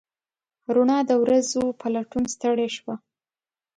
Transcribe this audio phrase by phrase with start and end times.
[0.73, 2.95] روڼا د ورځو په لټون ستړې شوه